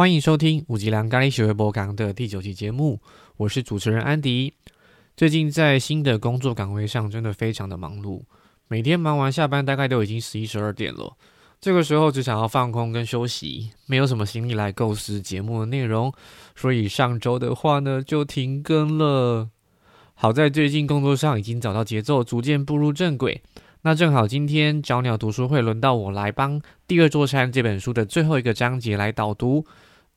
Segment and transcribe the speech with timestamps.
[0.00, 2.98] 欢迎收听五吉良咖喱学会播港的第九期节目，
[3.36, 4.54] 我是主持人安迪。
[5.14, 8.22] 最近在新的工作岗位上，真的非常的忙碌，
[8.66, 11.14] 每天忙完下班大概都已经十一十二点了。
[11.60, 16.10] 这个时候只想要放空跟休息，没有什么心力来构思节目的内容，
[16.56, 19.50] 所以上周的话呢就停更了。
[20.14, 23.42] 好在最近工作上已经找到节奏，逐渐步入正轨。
[23.82, 29.66] 那正好今天找鸟读书会轮到我来帮《第二座山》这本书的最后一个章节来导读，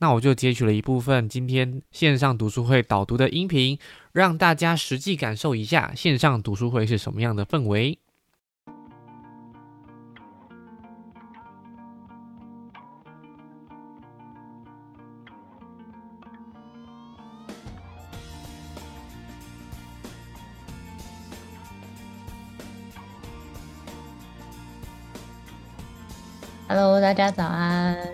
[0.04, 3.80] 那我就截取了一部分今天线上读书会导读的音频，
[4.12, 7.98] 让大家实际感受一下线上读书会是什么样的氛围。
[26.68, 28.13] Hello，大家早安。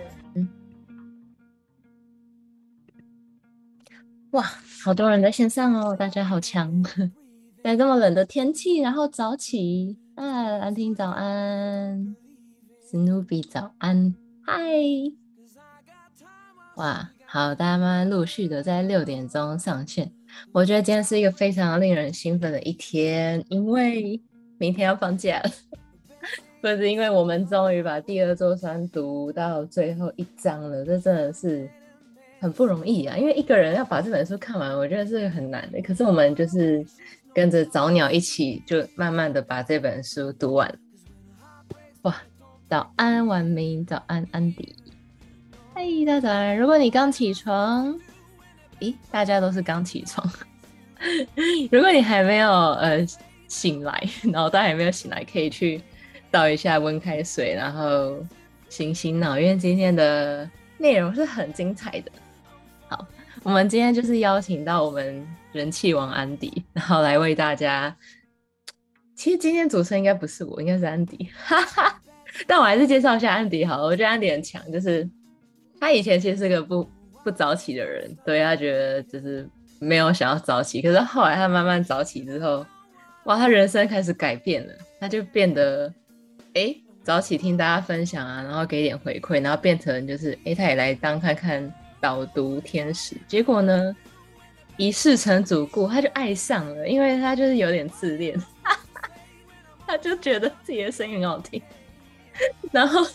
[4.32, 4.44] 哇，
[4.84, 6.84] 好多人在线上哦，大家好强！
[7.64, 9.98] 在这么冷的天气，然后早起。
[10.14, 12.14] 啊，兰亭早安
[12.88, 14.14] 史努比早安，
[14.46, 14.54] 嗨！
[16.76, 20.12] 哇，好，大家慢慢陆续的在六点钟上线。
[20.52, 24.22] 我觉得今天是一个非常令人兴奋的一天，因为
[24.58, 25.50] 明天要放假了。
[26.60, 31.68] 不是因为我们终于把第二座山读到最后一章了，这真的是
[32.40, 33.16] 很不容易啊！
[33.16, 35.80] 因为一个人要把这本书看完，我觉得是很难的。
[35.82, 36.84] 可是我们就是
[37.34, 40.78] 跟着早鸟一起，就慢慢的把这本书读完。
[42.02, 42.16] 哇！
[42.68, 44.74] 早安，晚明，早安，安迪。
[45.74, 46.56] 嗨，大家早安！
[46.56, 47.94] 如果你刚起床，
[48.80, 50.26] 咦，大家都是刚起床。
[51.70, 53.06] 如果你还没有呃
[53.48, 55.80] 醒来，脑袋还没有醒来，可以去。
[56.30, 58.24] 倒一下温开水，然后
[58.68, 62.12] 醒醒脑，因为今天的内容是很精彩的。
[63.42, 67.94] 我们今天就是邀请到我们人气王安迪，然后来为大家。
[69.14, 72.00] 其实今天主持人应该不是我，应该是安迪，哈哈。
[72.46, 73.84] 但我还是介绍一下安迪好了。
[73.84, 75.08] 我觉得安迪很强，就是
[75.78, 76.86] 他以前其实是个不
[77.24, 79.48] 不早起的人，对他觉得就是
[79.78, 82.64] 没有想要早起，可是后来他慢慢早起之后，
[83.24, 85.92] 哇，他人生开始改变了，他就变得。
[86.54, 86.74] 哎，
[87.04, 93.16] 早起听大家分享啊，然后给点回馈，然后变成就是哎，他也来当看看导读天使。
[93.28, 93.94] 结果呢，
[94.76, 98.40] 一试成主顾，他就爱上了，因为他就是有点自恋，
[99.86, 101.60] 他就觉得自己的声音很好听。
[102.72, 103.06] 然后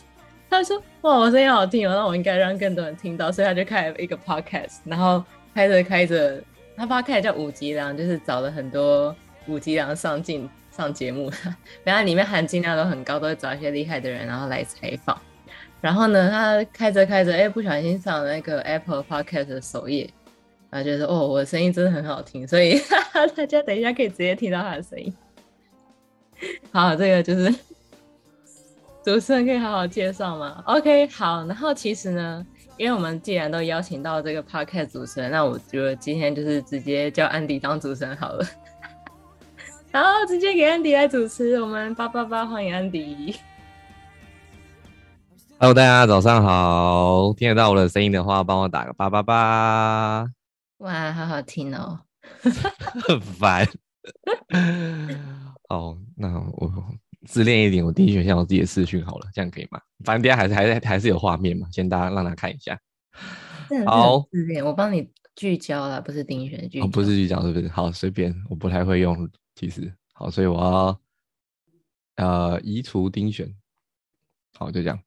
[0.50, 5.23] 他说：“哇，我声音好听哦，那我应该让更多人听到。”所以他就开了一个 podcast，然后
[5.53, 6.44] 开着开着，
[6.78, 9.16] 他 podcast 叫五吉良，就是找了很多
[9.47, 10.50] 五吉良上镜。
[10.75, 11.31] 上节目，
[11.85, 15.17] 然后里面含金量都很高，都会找一些厉害的人，然后来采访。
[15.85, 20.09] 然后呢，他开着开着，哎，不小心上了那个 Apple Podcast 的首页，
[20.72, 22.81] 然后觉得哦，我的声音真的很好听，所以
[23.35, 25.13] 大家等一下可以直接听到他的声音。
[26.72, 27.53] 好，这个就是
[29.03, 31.46] 主持人可以好好介绍吗？OK，好。
[31.46, 32.44] 然后其实呢，
[32.78, 38.44] 因为我们既然都邀请到这个 Podcast 主持人，那我觉得今天就是直接叫安迪当主持人好了。
[39.94, 43.35] 然后直接给安迪来主持，我们八八八欢迎安迪。
[45.57, 50.29] Hello，大家早上好，听得到我的声音的话，帮我打个八八八。
[50.79, 51.97] 哇，好好听哦。
[53.07, 53.66] 很烦。
[55.69, 56.27] 哦，那
[56.57, 56.69] 我
[57.25, 59.79] 自恋一点，我第一选项我自己的视讯好了，这样可以吗？
[60.03, 62.77] 反正大家还是还是还是有画面嘛，先大家让他看一下。
[63.85, 67.69] 好，自恋，我帮你聚焦了，不是丁选聚焦，不是聚焦，是不是？
[67.69, 69.29] 好，随便，我不太会用。
[69.55, 70.99] 其实好，所以我要
[72.17, 73.55] 呃移除丁选，
[74.59, 74.99] 好就这样。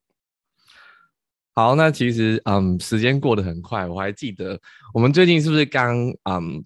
[1.59, 4.57] 好，那其实嗯时间过得很快，我还记得
[4.95, 6.63] 我们最近是不是刚嗯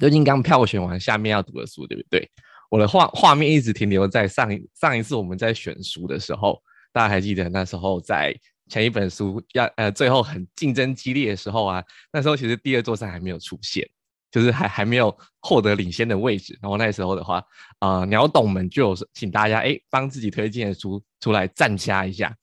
[0.00, 2.26] 最近刚票选完下面要读的书，对不对？
[2.70, 6.58] 我的画画面一直停留在上一上一次我们在选书的时候，
[6.90, 8.34] 大家还记得那时候在
[8.70, 13.86] 前一本书要呃最后很竞争激烈的时候啊，那时候其实第二座山还没有出现。
[14.30, 17.44] 就是还还没有获得领先的位置，然后那时候的话，
[17.78, 22.34] 啊，鸟董们就有请大家哎帮自己推荐的书出来赞加一下。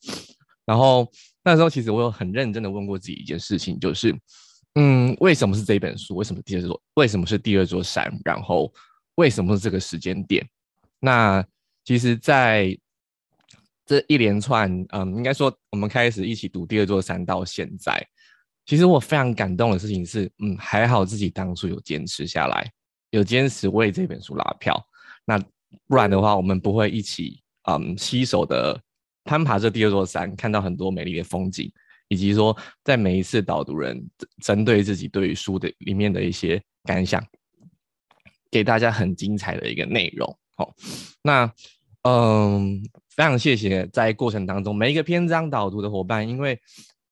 [0.63, 1.11] 然后
[1.43, 4.15] 那时候其实我有很认真的问过自己一件事情，就是，
[4.75, 6.15] 嗯，为什么是这一本书？
[6.15, 6.81] 为什么第二座？
[6.93, 8.11] 为什么是第二座山？
[8.23, 8.71] 然后
[9.15, 10.47] 为什么是这个时间点？
[10.99, 11.43] 那
[11.83, 12.77] 其实，在
[13.85, 18.07] 这一连串，嗯，应该说我们开始一起读第二座山到现在。
[18.67, 22.71] 其实我非常感动的事情是，嗯，还好自己当初有坚持下来，
[23.09, 24.79] 有坚持为这本书拉票。
[25.25, 25.39] 那
[25.87, 28.79] 不然的话，我们不会一起，嗯，携手的
[29.23, 31.71] 攀爬这第二座山，看到很多美丽的风景，
[32.07, 34.03] 以及说在每一次导读人
[34.41, 37.23] 针对自己对于书的里面的一些感想，
[38.49, 40.37] 给大家很精彩的一个内容。
[40.55, 40.73] 好，
[41.21, 41.51] 那
[42.03, 46.59] 嗯，非常谢谢在过程当中每一个篇章导读的伙伴，因为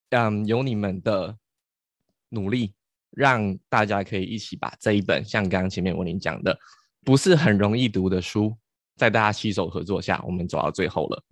[0.10, 1.38] 嗯有你们的
[2.30, 2.74] 努力，
[3.12, 6.58] 让大家可以一起把这一本像刚刚前面我您讲的
[7.06, 8.56] 不是很容易读的书，
[8.98, 11.24] 在大家携手合作下，我们走到最后了。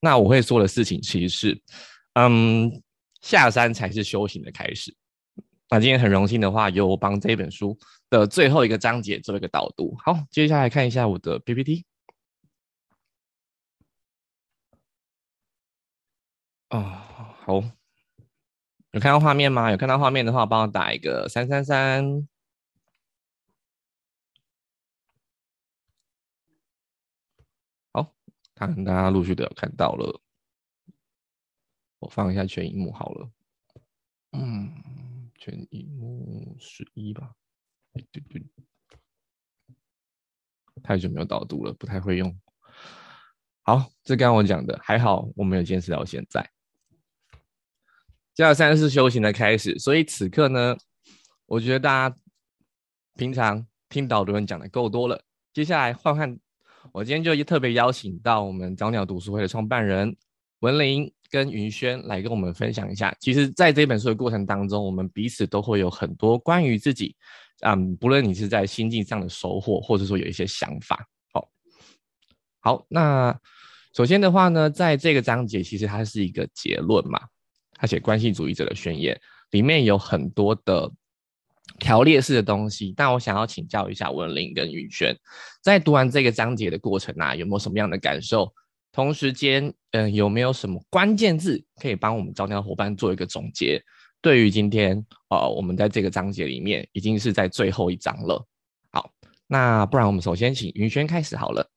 [0.00, 1.60] 那我会说的事情其实是，
[2.14, 2.70] 嗯，
[3.22, 4.94] 下山才是修行的开始。
[5.68, 7.76] 那今天很荣幸的话，由我帮这本书
[8.08, 9.96] 的最后一个章节做一个导读。
[10.04, 11.84] 好，接下来看一下我的 PPT。
[16.68, 17.62] 啊，好，
[18.92, 19.70] 有看到画面吗？
[19.70, 22.28] 有看到画面的话，帮我打一个三三三。
[28.56, 30.20] 看大家陆续都有看到了。
[32.00, 33.30] 我放一下全荧幕好了。
[34.32, 37.34] 嗯，全荧幕十一吧。
[37.92, 38.44] 对对，
[40.82, 42.38] 太久没有导读了，不太会用。
[43.62, 46.50] 好，这刚刚我讲的，还好我没有坚持到现在。
[48.34, 50.76] 加三是修行的开始，所以此刻呢，
[51.46, 52.16] 我觉得大家
[53.14, 55.24] 平常听导读人讲的够多了。
[55.54, 56.38] 接下来换换，
[56.92, 60.14] 我今天就特别邀请到我们早鸟读书会的创办人
[60.60, 63.14] 文林跟云轩来跟我们分享一下。
[63.20, 67.14] 其实，在这本书的过程当中，我们彼此都会有很多关于自己，
[67.60, 71.06] 嗯，不论你是在心境上的收获，或者说有一些想法。
[71.32, 71.48] 好，
[72.60, 73.38] 好，那
[73.94, 77.20] 首先的话呢，在这个章节，其实它是一个结论嘛。
[77.78, 80.90] 他写关系主义者的宣言，里面有很多的
[81.78, 82.92] 条列式的东西。
[82.96, 85.16] 但我想要请教一下文林跟宇轩，
[85.62, 88.52] 在读完这个章节的过程啊，有没有什么样的感受？
[88.92, 93.82] 同时间，嗯，有没有什么关键字可以帮我们招鸟伙伴做一个总结？
[94.22, 98.44] 对于今天，呃，我们在这个章节里面已经是在最后一章了。
[98.90, 99.10] 好，
[99.46, 101.68] 那不然我们首先请云轩开始好了。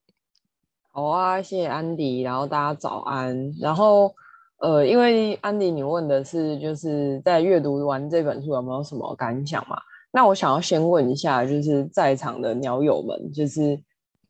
[0.92, 4.16] 好啊，谢谢安迪，然后大家早安，然后。
[4.60, 9.78] 呃，因为安迪，你问的是就是在阅读完这本书有没有什么感想嘛？
[10.12, 13.80] 那我想要先问一下，就是在场的鸟友们，就是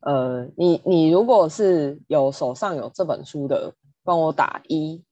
[0.02, 3.72] 呃，你你如果是有手上有这本书的，
[4.04, 5.02] 帮我打一；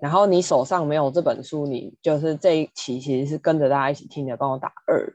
[0.00, 5.12] 然后你手上没有这本书，你就是这一期其实是跟着大家一起听的，帮我打二。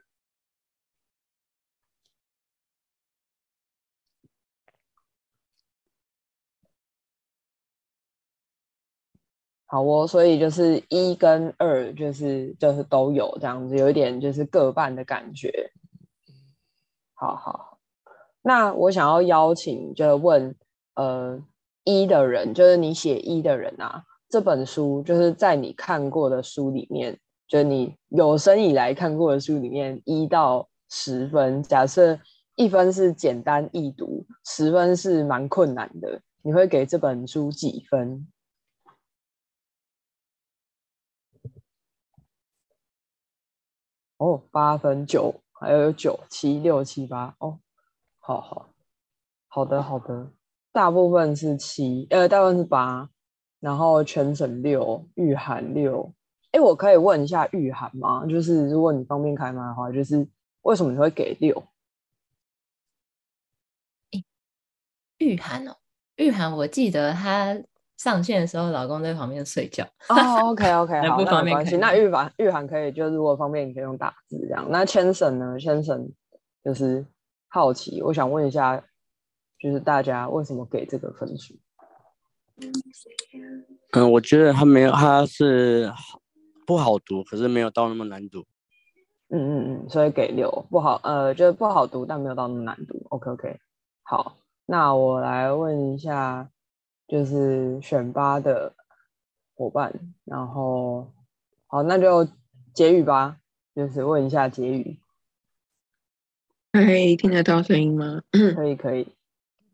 [9.71, 15.71] 好哦，所以就是一跟二，就是就是都有这样子，有一点就是各半的感觉。
[17.13, 17.77] 好好，
[18.41, 20.55] 那我想要邀请，就问
[20.95, 21.39] 呃
[21.83, 32.19] 一的人，就是你写一的人啊，这本书就是在你看过的书里面，就是你有生以来看过的书里面，一到十分，假设
[32.55, 38.27] 一分是简单易读，十分是蛮困难的，你会给这本书几分？
[44.19, 47.57] 哦，八分九，还有九七六七八哦，
[48.19, 48.69] 好好
[49.47, 50.29] 好的好的，
[50.73, 53.09] 大部分是七，呃，大部分是八，
[53.61, 56.13] 然后全省六，御寒六。
[56.51, 58.25] 哎，我可以问一下御寒吗？
[58.25, 60.27] 就是如果你方便开麦的话，就是
[60.63, 61.63] 为什么你会给六？
[65.19, 65.77] 御寒哦，
[66.17, 67.57] 御寒，我记得他。
[67.99, 69.83] 上线的时候，老公在旁边睡觉。
[70.07, 71.75] 哦，OK OK，好， 那没关系。
[71.75, 74.65] 那玉凡玉涵可以，就如果方便，你可以用打字这样。
[74.69, 75.59] 那千神呢？
[75.59, 76.09] 千神
[76.63, 77.05] 就是
[77.49, 78.81] 好奇，我想问一下，
[79.59, 81.53] 就是大家为什么给这个分数？
[83.91, 85.91] 嗯，我觉得他没有，他是
[86.65, 88.45] 不好读，可是没有到那么难读。
[89.29, 93.05] 嗯嗯嗯，所以给六，不好，呃，就是不好读，但没有到那么难读。
[93.09, 93.59] OK OK，
[94.03, 96.49] 好，那我来问一下。
[97.09, 98.73] 就是选拔的
[99.55, 99.91] 伙伴，
[100.25, 101.11] 然后
[101.65, 102.25] 好，那就
[102.73, 103.37] 结语吧。
[103.75, 104.99] 就是问一下结语。
[106.73, 106.83] 嗨，
[107.17, 108.21] 听得到声音吗？
[108.55, 109.07] 可以，可以。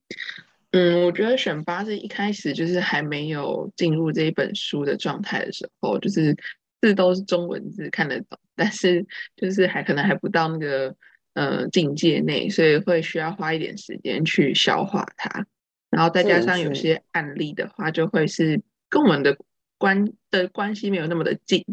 [0.71, 6.37] 嗯，我觉得选拔是一开始就是还没有进入这一本书的状态的时候，就是
[6.81, 10.95] 字都是中文字看得懂，但是就是还可能还不到那个
[11.33, 15.47] 呃境界内，所以会需要花一点时间去消化它。
[15.95, 19.37] 然后再加上有些案例的话，就会是跟我们的
[19.77, 21.63] 关的关系没有那么的近，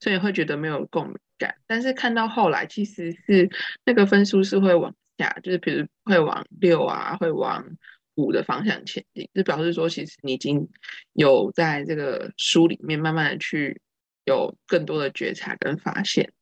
[0.00, 1.54] 所以会觉得没有共鸣感。
[1.64, 3.48] 但是看到后来，其实是
[3.84, 7.64] 那个分数是会往下，就是比如会往六啊，会往
[8.16, 10.68] 五的方向前进，就表示说其实你已经
[11.12, 13.80] 有在这个书里面慢慢的去
[14.24, 16.32] 有更多的觉察跟发现。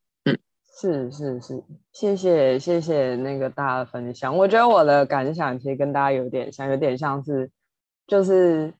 [0.78, 4.36] 是是是，谢谢谢谢那个大家分享。
[4.36, 7.50] 我觉得我的感想其实跟大家有点像，有点像是
[8.06, 8.74] 就是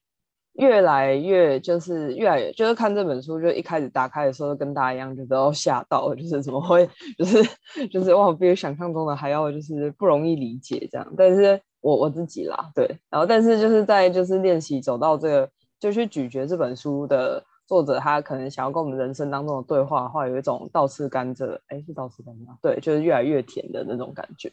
[0.52, 6.86] 越来越就是越来越就是看这本书，就一开始打开的时候跟大家一样，就都要吓到，就是怎么会
[7.16, 7.42] 就是
[7.90, 11.14] 就是哇，比想象中的还要就是不容易理解这样。
[11.16, 15.50] 但是我我自己啦，对，然后但是就是在就是练习走到这个，
[15.80, 17.42] 就去咀嚼这本书的。
[17.66, 22.56] 作者他可能想要跟我们人生当中的对话的话，有一种倒吃甘蔗，哎，是倒吃甘蔗吗？
[22.62, 24.48] 对，就是越来越甜的那种感觉。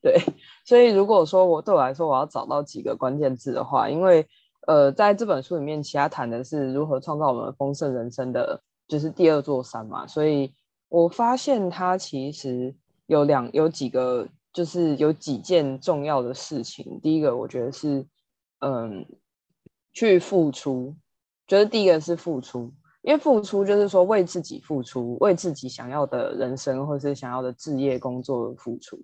[0.00, 0.18] 对，
[0.64, 4.26] 所以如果说我对我来说，我要找到几个关键字的话，因为
[4.66, 10.06] 呃，在这本书里面，其他谈的是如何创造我们丰盛人生的，就是第二座山嘛。
[10.06, 10.54] 所以
[10.88, 12.74] 我发现它其实
[13.06, 16.98] 有两有几个，就是有几件重要的事情。
[17.02, 18.06] 第一个，我觉得是
[18.60, 19.04] 嗯，
[19.92, 20.94] 去付出。
[21.46, 22.72] 觉得第一个是付出，
[23.02, 28.98] 因为付出就是说为自己付出，为自己想要的人生或是想要的置业工作付出。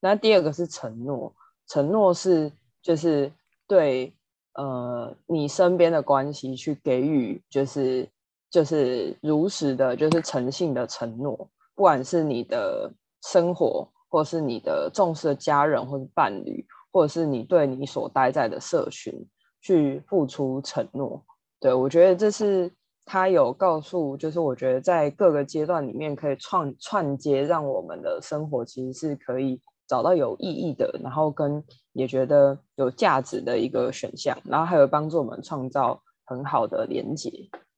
[0.00, 1.34] 那第二个是承诺，
[1.66, 3.32] 承诺是就是
[3.66, 4.14] 对
[4.54, 8.06] 呃你身边的关系去给予，就是
[8.50, 11.34] 就是如实的，就是诚信的承诺，
[11.74, 19.26] 不管是你的生活，或是你的重视的家人或者伴侣，或者是你对你所待在的社群
[19.62, 21.24] 去付出承诺。
[21.58, 22.70] 对，我觉得这是
[23.04, 29.58] 他有告诉，就是我觉得在各个阶段里面可以串串接，让我们的生活其实是可以
[29.88, 37.30] 找到有意义的，然后跟也觉得有价值的一个选项，然后还有帮助我们创造很好的连接。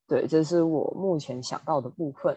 [0.09, 2.37] 对，这是我目前想到的部分。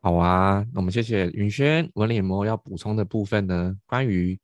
[0.00, 4.40] 好啊，那我们谢谢云轩文脸膜要补充的部分呢，关于。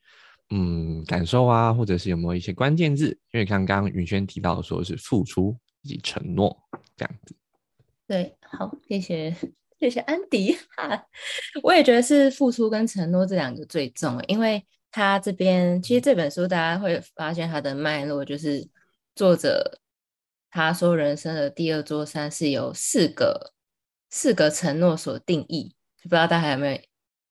[0.50, 3.09] 嗯，感受啊，或者是有没有一些关键字？
[3.33, 6.57] 因为刚刚云轩提到说是付出以及承诺
[6.97, 7.37] 这样子。
[8.07, 9.37] 对，好，谢谢
[9.78, 11.07] 谢谢安迪哈。
[11.62, 18.67] 我也觉得是付出跟承诺这两个最重，因为他这边其实这本书大家会发现它的脉络就是
[19.14, 19.81] 作者
[20.50, 23.52] 他说人生的第二座山是由四个
[24.09, 25.75] 四个承诺所定义，
[26.05, 26.88] 不知道大家有没有？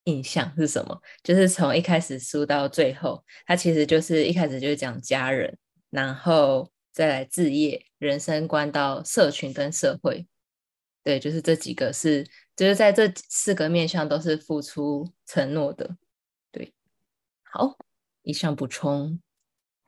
[0.08, 0.98] 印象是什么？
[1.22, 5.56] 就是从一开始输到最后，它其实就是一开始就是讲家人，
[5.90, 10.26] 然后再来置业、人生观到社群跟社会。
[11.04, 15.96] 对，就是这几个是，就是在这四个面向都是付出承诺的。
[16.50, 16.72] 对，
[17.42, 17.76] 好，
[18.22, 19.20] 以上补充。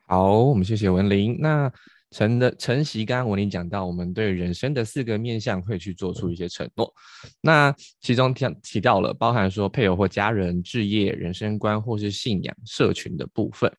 [0.06, 1.38] 好，我们谢谢文玲。
[1.40, 1.72] 那。
[2.10, 6.92] 陈的陈习，刚刚我跟你讲到，我们对人生的四个面向会去做出一些承诺。
[7.40, 13.72] 那其中提提到了，包含说配偶或家人、置业、人生观或是信仰、社群的部分。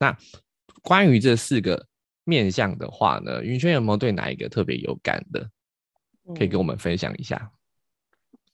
[0.00, 0.16] 那
[0.82, 1.86] 关于这四个
[2.24, 5.48] 面向的话呢，云轩有没有对哪一个特别有感的？
[6.34, 7.52] 可以跟我们分享一下。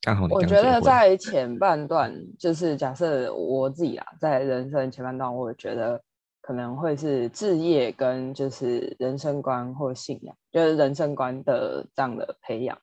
[0.02, 6.02] 刚好我觉得在前半段，就是假设我自己啊，在人生前半段，我觉得。
[6.42, 12.76] 可能会是置业跟就是人生观或信仰，就是人生观的这样的培养，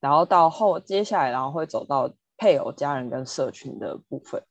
[0.00, 4.42] 然后到后接下来，然后会走到配偶、家人跟社群的部分。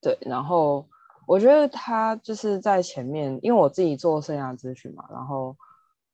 [0.00, 0.86] 对，然后
[1.26, 5.56] 我觉得他就是在前面，因为我自己做生涯咨询嘛，然后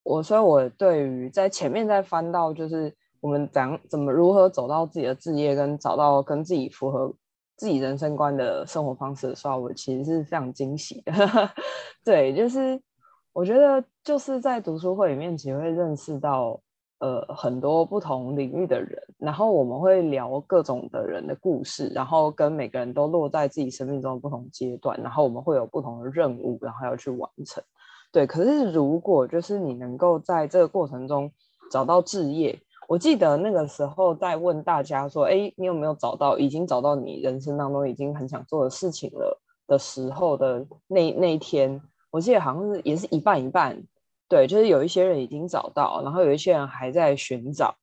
[0.02, 7.14] 我所以，我对于在前面再翻到就是我们怎怎么如何走到自己的置业，跟找到跟自己符合。
[7.56, 11.12] 自己人生观的生活方式的时候，我其实是非常惊喜的。
[12.04, 12.80] 对，就是
[13.32, 16.60] 我觉得就是在读书会里面，其实会认识到
[16.98, 27.62] 呃很多不同领域的人，然后我们会聊各种的人的故事，然后跟每个人都落在自己生命中的不同阶段，然后我们会有不同的任务，然后要去完成。
[28.10, 31.30] 对，可是如果就是你能够在这个过程中
[31.70, 32.58] 找到置业。
[32.92, 41.80] 我记得那个时候在问大家说：“哎，你有没有找到已经找到你人生当中已经很想做的事情了？”的时候的那那一天，
[42.10, 43.82] 我记得好像是也是一半一半。
[44.28, 47.74] 对，就是有一些人已经找到，然后有一些人还在寻找。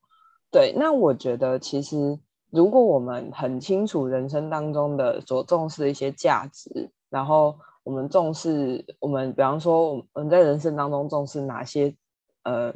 [0.52, 2.20] 对，那我觉得其实
[2.52, 11.92] 如果我们很清楚人生当中的所重视的一些价值，然后我们重视我们，比方说我们在人生当中重视哪些
[12.44, 12.72] 呃。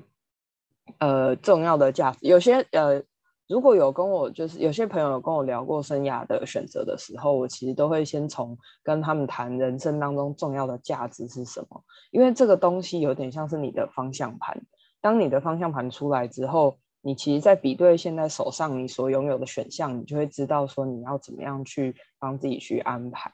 [0.99, 3.01] 呃，重要的价值，有些呃，
[3.47, 14.61] 如果有跟我就是有些朋友跟我聊过生涯的选择的时候，我其实都会先从跟他们谈人生当中重要的价值是什么，因为这个东西有点像是你的方向盘。
[15.01, 23.31] 当你的方向盘出来之后，你其实，在比对现在手上你所拥有的选项，你就会知道说你要怎么样去帮自己去安排。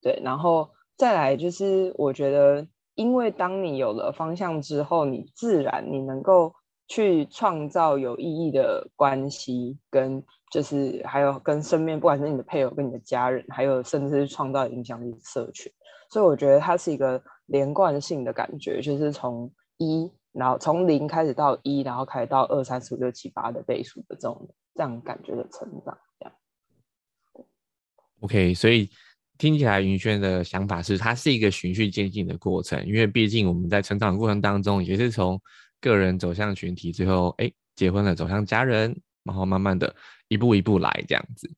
[0.00, 6.54] 对，然后再来就是我觉得，因为当你有了方向之后，你自然你能够。
[6.90, 10.20] 去创造有意义的关系，跟
[10.50, 15.70] 就是还有跟身边不管是你的配偶、跟你的家人，还有甚至是创造影响力的社群。
[16.10, 26.34] 所以我觉得它是一个连贯性的感觉，就是从一，然后从零开始到一，然后开始到二、三、四、五、六、七、八的倍数的这种这样感觉的成长，这样。
[28.22, 28.90] OK，所以
[29.38, 35.40] 听起来云轩的想法是，它是一个循序渐进的过程，因为毕竟我们在成长过程当中，也是从
[35.80, 39.94] 个人走向群体，最后哎结婚了走向家人，然后慢慢的
[40.28, 41.50] 一步一步来这样子。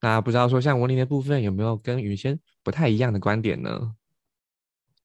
[0.00, 3.94] 那不知道说像文林的部分有没有跟云轩不太一样的观点呢？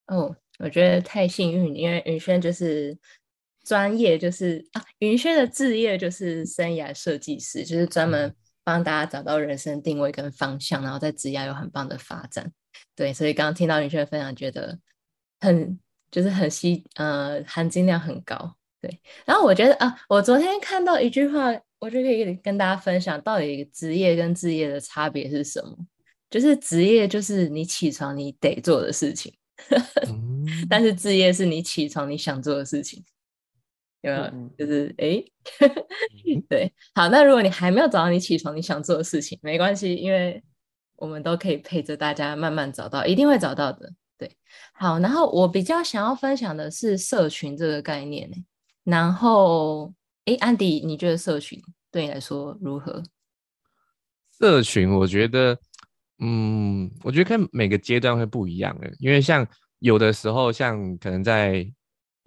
[0.07, 2.97] 哦，我觉得太幸运，因为云轩就是
[3.63, 12.51] 专业，就是啊，云轩的职业就是生涯设计师，就是专门帮大家找到人生定位跟方向，然后在职业有很棒的发展。
[12.95, 14.79] 对，所以刚刚听到云轩的分享，觉得
[15.41, 15.79] 很
[16.11, 18.55] 就是很吸，呃，含金量很高。
[18.85, 25.75] 对，然后我觉得啊，我昨天看到一句话，我就可以跟大家分享，到底职业跟置业的差别是什么？
[26.29, 29.33] 就是职业就是你起床你得做的事情。
[30.05, 33.03] 嗯但是置业是你起床你想做的事情，
[34.01, 34.23] 有没有？
[34.25, 35.25] 嗯就是诶，
[36.47, 40.43] 对，好，那如果你还没有找到你起床你想做的事情，没关系，因为
[40.97, 43.91] 我们都可以陪着大家慢慢找到，一定会找到的。
[44.17, 44.29] 对，
[44.73, 48.35] 好，然后我比较想要分享的是社群这个概念呢。
[48.85, 49.91] 然后，
[50.25, 51.61] 诶，安迪，你觉得社群
[51.91, 53.03] 对你来说如何？
[54.39, 55.57] 社群，我觉得，
[56.19, 59.45] 嗯，我觉得看每个阶段会不一样的，因为像
[59.79, 61.67] 有的时候，像可能在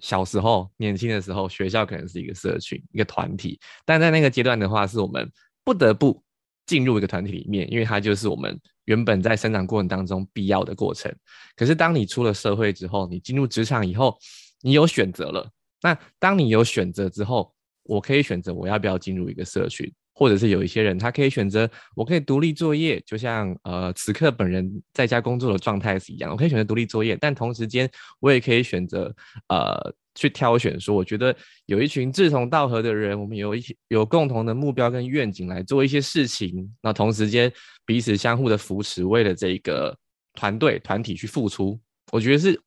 [0.01, 5.31] 小时候、年轻的时候，学校可能是一个社群、一个团体，但在那个阶段的话，是我们
[5.63, 6.21] 不得不
[6.67, 11.15] 进入一个团体里面，因为它就是我们原本在生长过程当中必要的过程。
[11.55, 14.19] 可是当你出了社会之后，你进入职场以后，
[14.61, 15.49] 你有选择了。
[15.83, 17.53] 那当你有选择之后，
[17.85, 29.15] 我可以选择我要不要进入一个社群，或者是有一些人他可以选择我可以独立作业，就像呃此刻本人在家工作的状态是一样，我可以选择独立作业，但同时间我也可以选择
[29.49, 31.35] 呃去挑选说，我觉得
[31.67, 37.51] 有一群志同道合的人，我们有一些有共同的目标跟愿景来做一些事情，那同时间
[37.87, 39.97] 彼此相互的扶持，为了这个
[40.35, 41.81] 团队团体去付出，
[42.13, 42.61] 我觉得是。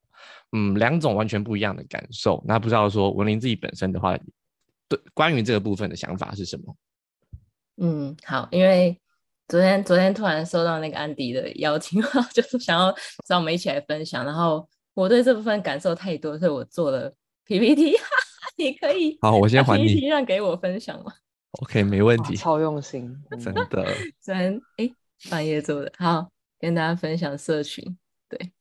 [0.51, 2.43] 嗯，两种完全不一样的感受。
[2.45, 4.17] 那不知道说文林自己本身的话，
[4.87, 6.75] 对关于这个部分的想法是什么？
[7.77, 8.99] 嗯，好，因为
[9.47, 12.01] 昨天昨天突然收到那个安迪的邀请，
[12.33, 12.93] 就是想要
[13.25, 14.25] 找我们一起来分享。
[14.25, 17.13] 然后我对这部分感受太多，所以我做了
[17.45, 17.95] PPT。
[18.57, 21.11] 你可以好，我先还你 PPT 让给我分享吗
[21.61, 22.35] ？OK，没问题。
[22.35, 23.85] 超用心，嗯真的，
[24.21, 24.91] 虽然哎
[25.29, 27.97] 半夜做的，好跟大家分享社群。
[28.29, 28.51] 对，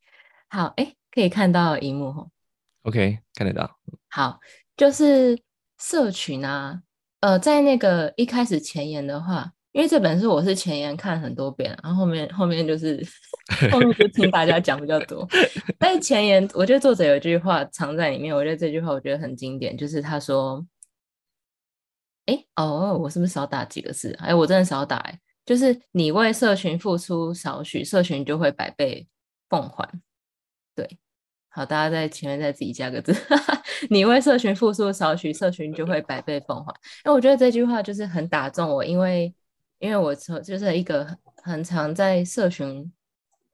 [0.49, 2.31] 好哎，可以看到荧幕吼。
[2.83, 3.77] OK 看得到。
[4.09, 4.39] 好，
[4.75, 5.39] 就是
[5.79, 6.81] 社群啊，
[7.19, 13.05] 呃，在那个一开始前言的话，因为这本书我是前言看很多遍，然后后面后面就是
[13.71, 15.27] 后面就听大家讲比较多。
[15.77, 20.65] 但是前言，我觉得作者有一句话藏在里面，我觉得这句话我觉得很经典，就是他说
[22.25, 24.13] ：“哎，哦，我是不是少打几个字？
[24.19, 29.07] 哎，我真的少打哎，就是你为社群付出少许，社群就会百倍
[29.47, 29.87] 奉还。”
[30.75, 30.99] 对。
[31.53, 33.13] 好，大家在前面再自己加个字。
[33.89, 36.73] 你为社群付出少许，社群就会百倍奉还。
[37.03, 39.33] 因为我觉得这句话就是很打中我，因为
[39.79, 41.05] 因为我从就是一个
[41.43, 42.89] 很常在社群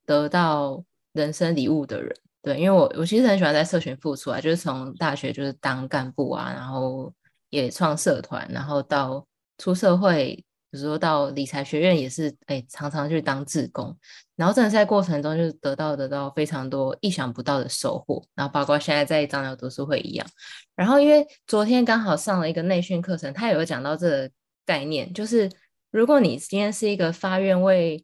[0.06, 2.16] 得到人生礼物的人。
[2.44, 7.12] 对，因为我我其实很喜欢在社群付出啊，就是从大学就是当干部啊，然后
[7.50, 9.26] 也创社团，然后到
[9.58, 10.44] 出社会。
[10.70, 13.98] 比如说到理财学院也是，哎，常常去当志工，
[14.36, 20.28] 然后真的在过程中就得到得到非常多意想不到的收获，然后包括现在在张辽读书会一样。
[20.76, 24.32] 然后因为昨天刚好上了一个内训课程，他有讲到这个
[24.66, 25.50] 概念，就是
[25.90, 28.04] 如果你今天是一个发愿为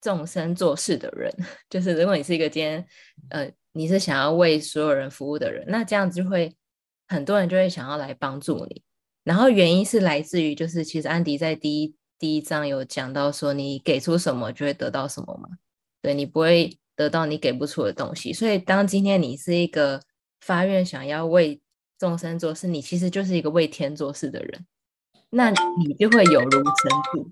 [0.00, 1.34] 众生做事的人，
[1.68, 2.86] 就是如果你是一个今天
[3.30, 6.56] 呃你是想要为所有人服务的人，那这样子就会
[7.08, 8.82] 很多人就会想要来帮助你。
[9.28, 15.50] 然后原因是来自于，就是其实安迪在第一第一章有讲到说，你给出什么就会得到什么嘛，
[16.00, 18.32] 对你不会得到你给不出的东西。
[18.32, 20.00] 所以当今天你是一个
[20.40, 21.60] 发愿想要为
[21.98, 24.66] 众生做事，你其实就是一个为天做事的人，
[25.28, 27.30] 那你就会有如神助。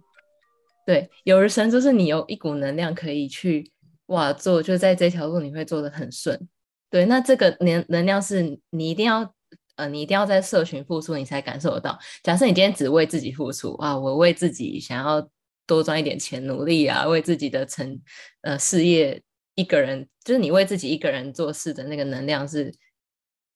[0.84, 3.72] 对，有如神助是你有一股能量可以去
[4.08, 6.46] 哇做，就在这条路你会做得很顺。
[6.90, 9.34] 对，那这个能能量是你一定要。
[9.76, 11.98] 呃，你一定要在社群付出，你才感受得到。
[12.22, 15.28] 假设你今天只为自己付出啊，我为自己想要
[15.66, 18.00] 多赚一点钱努力啊，为自己的成
[18.42, 19.22] 呃事业
[19.54, 22.72] 一个人，就是你为自己一个人做事的那个能量是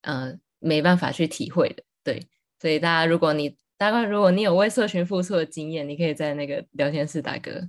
[0.02, 1.82] 呃没办法去体会的。
[2.04, 2.26] 对，
[2.60, 7.68] 所以大家如果你大概如果你有为社群付出的经验，你可以在那个聊天室打个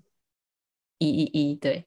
[0.97, 1.85] 一一一，对，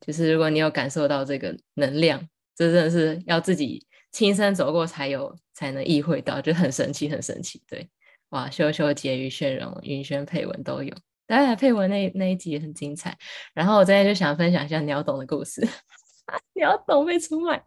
[0.00, 7.88] 就是如果你有感受到这个能量，这真的是要自己亲身走过才有才能意会到，就很神奇，很神奇，对，
[8.30, 10.94] 哇，修修、婕妤、炫荣、云轩、配文都有，
[11.26, 13.16] 当然配文那那一集也很精彩。
[13.54, 15.66] 然后我今天就想分享一下鸟董的故事，
[16.54, 17.62] 鸟董被出卖，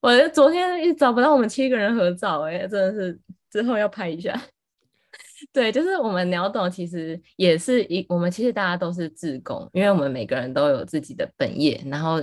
[0.00, 3.18] 我昨天一找不到我们七个人合照，哎，真的是
[3.50, 4.40] 之后要拍一下。
[5.52, 12.22] 对，就是我们鸟董其实也是一，我们其实大家都是自工，因为我们每个人都有自己的本业，然后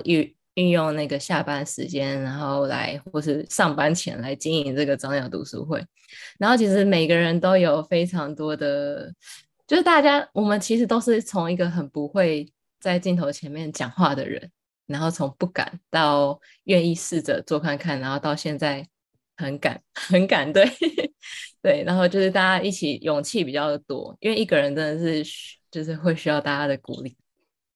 [0.55, 5.83] 运用那个下班时间，然后来或是上班前来经营这个早鸟读书会。
[6.39, 9.13] 然后其实每个人都有非常多的，
[9.67, 14.51] 就是大家我们其实都是从一个很不会在镜头前面讲话的人，
[14.85, 18.87] 然后从不敢到愿意试着做看看，然后到现在。
[19.35, 20.63] 很敢， 很敢，对，
[21.59, 25.27] 对，然后就是大家一起勇气比较多，因为一个人真的是
[25.71, 27.17] 就是会需要大家的鼓励，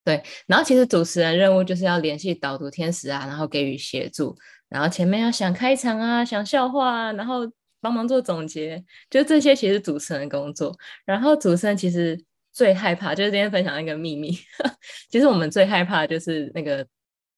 [0.07, 0.23] 对。
[0.45, 4.33] 然后其实主持人任务就是要联系导读天使啊，然后给予协助，
[4.69, 7.41] 然后前面要想开场啊，想笑话啊，然后
[7.81, 10.73] 帮忙做总结，就这些其实主持人工作。
[11.03, 12.17] 然后主持人其实
[12.53, 14.31] 最害怕就是今天分享一个秘密，
[15.11, 16.87] 其实我们最害怕就是那个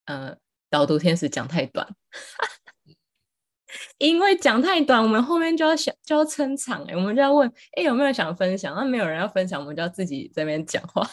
[0.06, 0.36] 呃
[0.70, 1.88] 导读天使讲太短。
[3.98, 8.76] 因为讲太短，我们后面就要想就要撑场哎，我们就要问哎有没有想分享？
[8.76, 11.08] 那没有人要分享，我们就要自己这边讲话。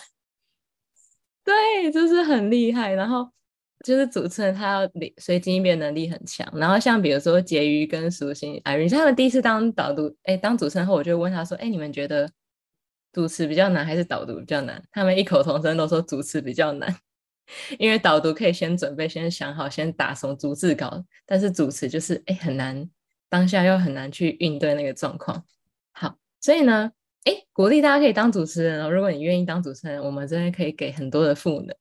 [1.46, 2.92] 对，就是很厉害。
[2.92, 3.30] 然后
[3.84, 6.46] 就是主持人他要随机应变能力很强。
[6.56, 12.28] 然后像比如说婕妤跟舒心哎，人他们第一次当导读哎当主持人后，我就问他说哎你们觉得
[13.12, 14.82] 主持比较难还是导读比较难？
[14.90, 16.94] 他们异口同声都说主持比较难。
[17.78, 22.90] 因为导读可以先准备，先想好，先打什么逐字稿，但是主持就是哎很难，
[23.28, 25.44] 当下又很难去应对那个状况。
[25.92, 26.90] 好，所以呢，
[27.26, 28.90] 哎，鼓励大家可以当主持人哦。
[28.90, 31.76] 如果你愿意当主持人，我们这边可以给很多的赋能。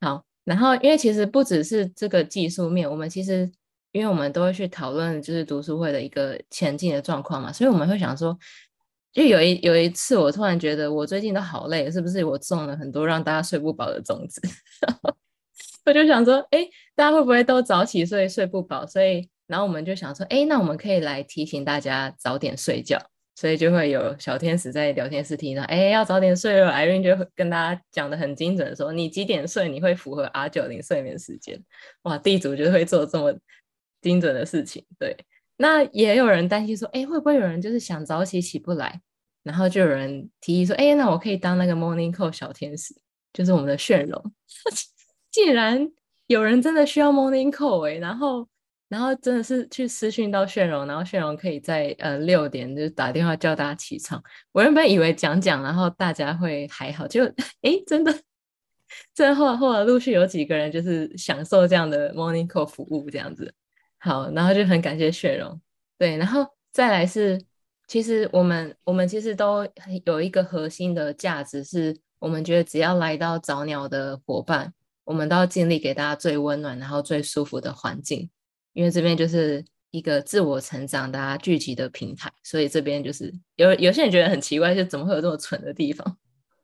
[0.00, 3.50] 好，然后因为其实不只是这个技术面，我们其实
[3.92, 8.38] 因为我们都会去讨论就是读书会的一个前进的状况嘛，所以我们会想说。
[9.12, 14.42] 就有一有一次，我突然觉得我最近都好累，是不是我种了很多让大家睡不饱的种子？
[15.86, 18.86] 我就想说，哎，大家会不会都早起睡睡不饱？
[18.86, 23.00] 所以，然后我们就想说，哎，那我们可以来提醒大家早点睡觉。
[23.36, 26.72] 所以就会有小天使在聊天室听到，哎，要早点睡了。
[26.72, 31.62] Irene 就会跟大家讲的很精准，说你几点睡，你会符合 R 九零睡眠时间。
[32.02, 33.32] 哇，地主就会做这么
[34.00, 34.84] 精准的事情。
[34.98, 35.16] 对，
[35.58, 39.00] 那也有人担心说，哎，会不会有人就是想早起起不来？
[39.42, 42.92] 然后就有人提议说：“哎，那我可以当那个 Morning Call 小天使，
[43.32, 44.32] 就是我们的炫荣。
[45.30, 45.88] 既然
[46.26, 48.48] 有人真的需要 Morning Call，哎，然后，
[48.88, 54.22] 然后真的是去私讯到炫荣，然后炫荣可以在呃六点就打电话叫大家起床。
[54.52, 57.24] 我原本以为讲讲，然后大家会还好，就
[57.62, 58.14] 哎，真的，
[59.14, 63.52] 最后后来陆续有几个人就是享受这样的 Morning Call 服务，这样子。
[63.98, 65.60] 好，然后就很感谢炫荣。
[65.98, 67.42] 对，然后再来是。
[67.88, 69.64] 其实我们我们其实都
[70.04, 78.28] 有一个核心的价值，是我们觉得只要来到早鸟的伙伴，我们都要尽力给大家最温暖然后最舒服的环境，
[78.76, 86.18] 因为这边就是一个自我成长大家聚集的平台，所以这边就是有有些人觉得很奇怪，就怎么会有这么蠢的地方？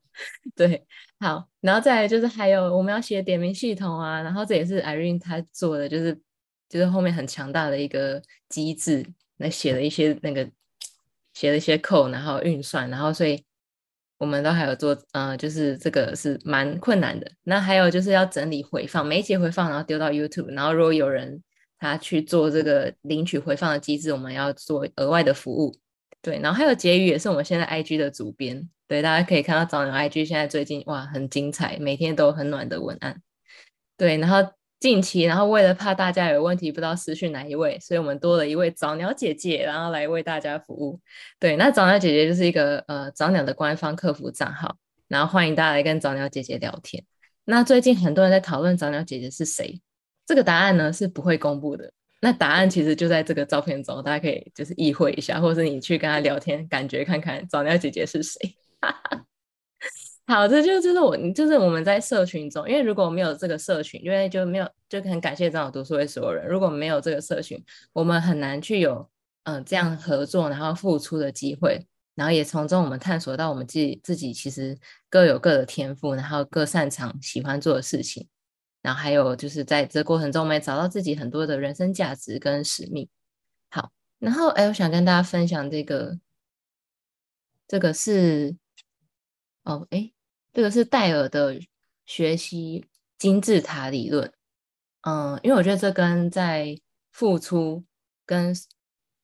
[0.54, 0.86] 对，
[1.18, 6.20] 好，然后再来就是还有我们要写点名系统啊，然后这也是 Irene 他做的，就是
[6.68, 9.04] 就是后面很强大的一个机制
[9.38, 10.48] 来写了一些那个。
[11.34, 13.42] 写了一些 code，然后运算，然后所以
[14.18, 17.26] 我们都还有做，呃，就是这个是蛮困难的。
[17.42, 21.42] 那还有就是要整理回放，每一节回放然后丢到 YouTube，然后如果有人
[21.82, 25.76] 他去做这个领取回放的机制，我们要做额外的服务。
[26.22, 33.20] 对，然后还有结语也是我们现在 IG 的主编，对，大家可以看到早鸟 IG 现在最近哇很精彩，每天都很暖的文案。
[33.96, 34.52] 对，然后。
[34.82, 41.00] 近期，然后为了怕大家有问题不知道私讯哪一位，所以我们多了一位早鸟姐姐，然后来为大家服务。
[41.38, 47.04] 对，那早鸟姐姐就是一个呃早鸟的官方客服账号，然后欢迎大家来跟早鸟姐姐聊天。
[47.44, 49.80] 那最近很多人在讨论早鸟姐姐是谁，
[50.26, 51.92] 这个答案呢是不会公布的。
[52.20, 58.38] 那答案其实就在这个照片中，大家可以就是意会一下，或者是你去跟他聊天，感觉看看早鸟姐姐是谁。
[60.24, 66.46] 好，这就就是我，就是我们在社群中，因为如果没有这个社群，因为就没有，就很感谢张老读书会所有人。
[66.46, 69.10] 如果没有这个社群，我们很难去有
[69.42, 74.78] 嗯这样合作，然后付出的机会，然后也从中我们探索到我们自己自己其实
[75.10, 78.28] 各有各的天赋，然后各擅长喜欢做的事情，
[78.82, 83.08] 然后还有就是在这过程中，我们也找到自己很多的人生价值跟使命。
[83.70, 86.18] 好，然后哎，我想跟大家分享这个
[87.66, 88.56] 这个是
[89.62, 90.12] 哦，诶，
[90.52, 91.58] 这个是戴尔的
[92.04, 92.84] 学习
[93.16, 94.32] 金字塔理论。
[95.02, 96.76] 嗯，因为我觉得这跟在
[97.12, 97.84] 付出
[98.26, 98.54] 跟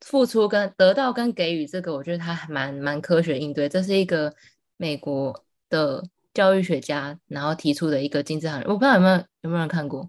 [0.00, 3.68] 付出跟得到跟给予这个，我觉得它还蛮蛮科学应对。
[3.68, 4.34] 这是一个
[4.76, 6.02] 美国的
[6.38, 10.08] 教育学家然后提出的一个金字塔，我不知道有没有有没有人看过？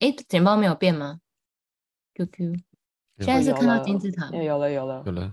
[0.00, 1.20] 诶，简报没有变吗
[2.16, 2.54] ？QQ，
[3.20, 5.32] 现在是看到金字塔吗，有了有了有了，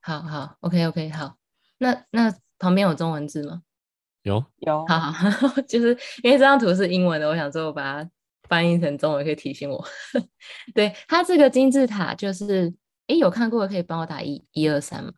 [0.00, 1.34] 好好，OK OK，好。
[1.78, 3.62] 那那旁边有中文字吗？
[4.22, 5.28] 有有，好好，
[5.66, 5.88] 就是
[6.22, 8.08] 因为这张图是英文的，我想说我把它
[8.44, 9.84] 翻译成中文可以提醒我。
[10.72, 12.72] 对，它这个金字塔就是，
[13.08, 15.12] 诶，有看过的可以帮我打一一二三吗？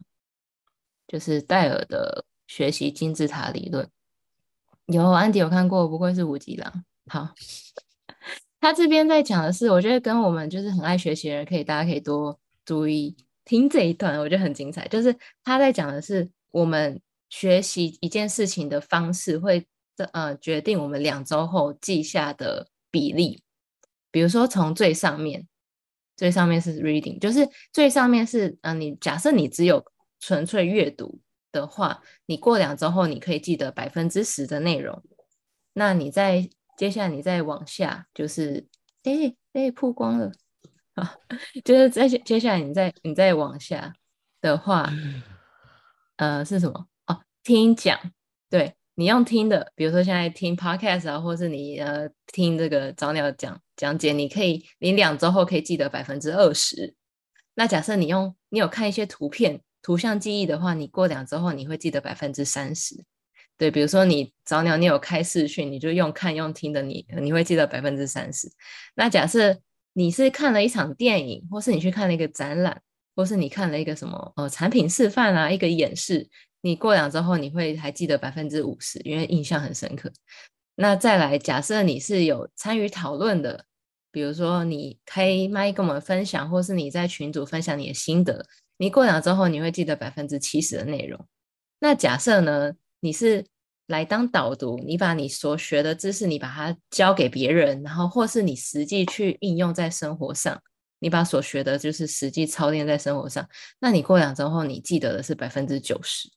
[1.07, 3.87] 就是戴尔的学习金字塔理论。
[4.87, 6.85] 有安迪有看过，不愧是五级狼。
[7.07, 7.29] 好，
[8.61, 14.87] 他这边在讲的是，我觉得跟我们就是很爱学习的人，可以大家可以多注意听这一段，我觉得很精彩。
[14.89, 19.67] 就是他在讲的是我们学习一件事情的方式会
[20.13, 23.43] 呃决定我们两周后记下的比例。
[24.11, 25.47] 比如说从最上面，
[26.17, 29.85] 最上面是 reading，就是最上面是嗯、呃，你假设你只有
[30.21, 31.19] 纯粹阅读
[31.53, 35.03] 的话，你过两周后你可以记得百分之十的内容。
[35.75, 38.67] 那你再接下来你再往下，就是
[39.05, 40.33] 哎哎曝光了
[40.95, 41.15] 啊，
[41.65, 43.95] 就是在接下来你再你再往下
[44.41, 44.91] 的话，
[46.17, 46.87] 呃是什么？
[47.07, 47.99] 哦，听讲，
[48.51, 56.95] 对你用听的，比如说现在听 podcast 啊，或是你呃听这个早鸟讲讲解，你可以你两周后可以记得百分之二十。
[57.55, 63.05] 那假设你用你有看一些图片图像记忆的话，你过两周后你会记得百分之三十。
[63.59, 68.51] 对，比如说你早鸟你有开视讯，你就用看用听的你，你会记得百分之三十。
[68.95, 69.59] 那假设
[69.93, 72.81] 你是看了一场电影，或是你去看了一个展览，
[73.15, 76.29] 或是你看了一个什么呃产品示范啊，一个演示，
[76.63, 80.11] 你过两周后你会还记得百分之五十，因为印象很深刻。
[80.77, 83.67] 那再来，假设你是有参与讨论的，
[84.11, 91.27] 比如说你开麦跟我们分享，或是你在群组分享你的心得，你过两周后你会记得百分之七十的内容。
[91.79, 93.45] 那假设呢，你是
[93.87, 100.61] 来当导读，你把你所学的知识，你把它教给别人，然后或是你实际去应用在生活上，
[101.01, 103.47] 你把所学的就是实际操练在生活上，
[103.81, 106.31] 那你过两周后你记得的是百分之九十。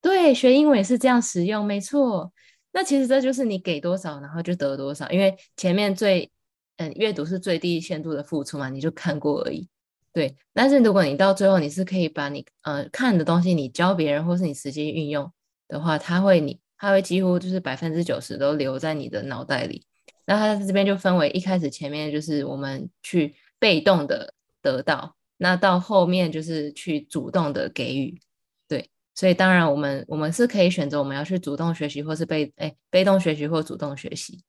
[0.00, 2.32] 对，学英文也是这样使用，没错。
[2.72, 6.30] 那其实这就是你给多少，然后就得多少，因为前面最
[6.76, 9.68] 嗯阅读是最低限度的付出嘛，你就看过而已。
[10.16, 15.30] 对，但是如果你到最后你是可以把你呃看的东西你教别人，或是你实际运用
[15.68, 19.84] 的话，它会你它会几乎就是百分之九十都留在你的脑袋里。
[20.24, 28.18] 那它这边就分为一开始前面就是我们去被动的得到，那到后面就是去主动的给予。
[28.66, 34.42] 对，所以当然我们我们是可以选择我们要去主动学习，或是被哎被动学习或主动学习。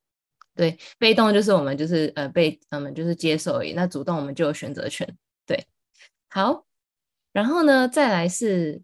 [0.56, 5.06] 对，被动就是我们就是呃被我们就是接受而已，那主动我们就有选择权。
[5.48, 5.66] 对，
[6.28, 6.66] 好，
[7.32, 8.82] 然后呢，再来是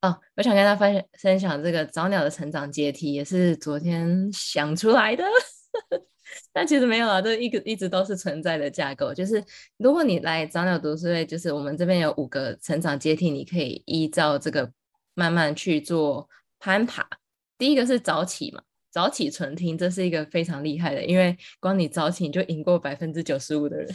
[0.00, 5.22] 哦，我想跟大家分享分享这个早鸟的成长阶梯，也是昨天想出来的，
[6.54, 9.12] 但其实没有啊，这一个一直都是存在的架构。
[9.12, 9.44] 就是
[9.76, 14.72] 如果你来早鸟读书会，就是我们这边有五个成长阶梯，你可以依照这个
[15.12, 16.26] 慢慢去做
[16.58, 17.06] 攀爬。
[17.58, 18.62] 第一个是早起嘛。
[18.90, 23.92] 早起纯听，这是一个非常厉害的，因为光你早起你就赢过百分之九十五的人。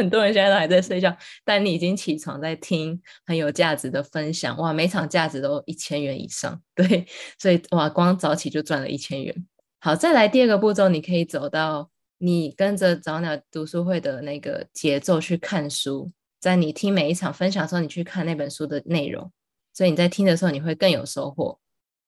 [0.00, 7.06] 很多人现在都还在睡觉，但你已经起床在听很有价值的分享，哇，每场价值都一千元以上， 对，
[7.38, 9.46] 所以哇，光早起就赚了一千元。
[9.78, 16.10] 好，再来第二个步骤，你可以走到你跟着早鸟读书会的那个节奏去看书，
[16.40, 19.30] 在你听每一场分享的时候，你去看那本书的内容，
[19.72, 21.58] 所以你在听的时候你会更有收获，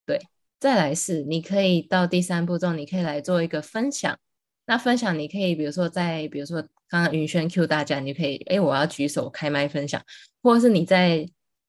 [0.07, 0.20] 对。
[0.61, 4.16] 再来是，你可以到第三步骤，你可以来做一个分享。
[4.64, 10.02] 那分享你可以，比如说在，比如说刚刚云轩 Q 大家，你可以，哎，我要举手开麦分享，
[10.42, 11.26] 或者是你在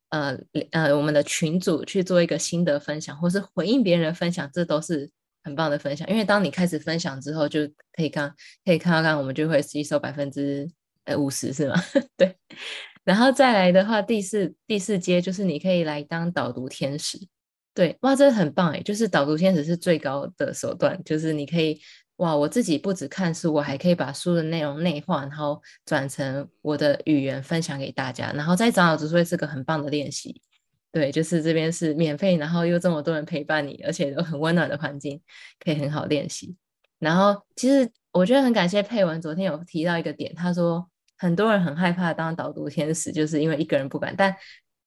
[0.09, 0.37] 呃
[0.71, 5.09] 呃我们的群组去做一个心得分享，或是回应别人的分享，这都是
[5.41, 6.05] 很棒的分享。
[6.09, 10.69] 因为当你开始分享之后，就可以看可以看到，刚我们就会吸收百分之
[11.05, 11.81] 呃五十是吗？
[12.17, 12.35] 对。
[13.05, 17.17] 然后再来的话，第四第四阶就是你可以来当导读天使。
[17.73, 18.81] 对，哇，这很棒哎！
[18.81, 21.81] 就是导读天使是最高的手段，就是你可以
[22.17, 28.31] 哇，我自己不止看书，我还可以把书的内容内化，然后转成我的语言分享给大家。
[28.33, 30.39] 然后在长老读书会是个很棒的练习，
[30.91, 35.19] 对，就是这边是免费，然后又这么多人陪伴你，而且都很温暖的环境，
[35.59, 36.55] 可以很好练习。
[36.99, 44.33] 然后其实我觉得很感谢佩文昨天有提到一个点，他说很多人很害怕当导读天使，就是因为一个人不敢，但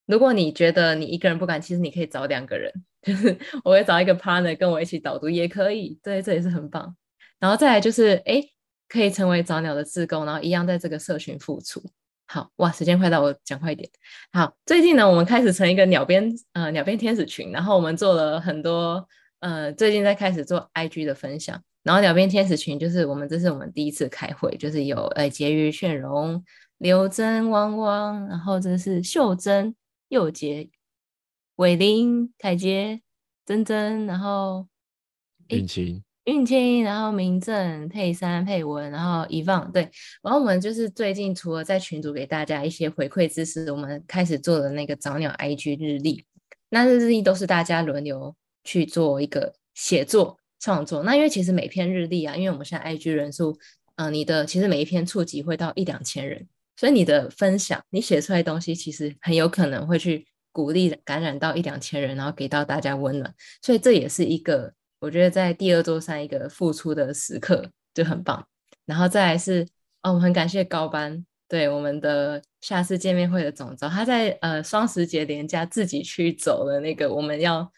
[0.07, 6.97] 如果你觉得你一个人不敢，其实你可以找两个人，就是我会找一个 partner 跟我一起导读也可以，对，这也是很棒。
[7.39, 8.43] 然后再来就是，哎，
[8.89, 11.83] 可以成为早鸟的志工，然后一样在这个社群付出。
[12.29, 13.89] 好哇，时间快到，我讲快一点。
[14.33, 19.07] 好，最近呢，我们开始成一个鸟边呃鸟边天使群，然后我们做了很多
[19.39, 21.63] 呃，最近在开始做 IG 的分享。
[21.85, 26.45] 然后鸟边天使群就是我们这是我们第一次开会，就是有呃婕妤、炫荣、
[26.79, 29.77] 刘真、汪汪，然后这是秀珍、
[30.09, 30.69] 佑杰、
[31.55, 33.03] 伟林、凯杰、
[33.45, 34.67] 珍珍，然后
[35.47, 36.03] 运晴。
[36.27, 39.83] 运清，然后明正、佩珊、佩文，然后遗忘，对，
[40.23, 46.25] 然后我们就是最近除了在群组给大家一些回馈知识，我们开始做的那个早鸟 IG 日历，
[46.69, 48.35] 那日历都是大家轮流
[48.65, 51.05] 去做一个写作创作。
[51.05, 53.57] 那因为其实每篇日历啊，因为我们现在 IG 人数，
[53.95, 64.73] 嗯，你的其实每一篇触及会到一两千人，所以你的分享，你写出来的东西，其实很有可能会去鼓励感染到一两千人，然后给到大家温暖，所以这也是一个。
[64.99, 68.47] 我觉得在第二座山一个付出的时刻就很棒，
[68.85, 69.67] 然后再来是
[70.03, 77.71] 哦，我很感谢高班对我们的下次见面会的总召，他在呃双十节连假自己去走了那个我们要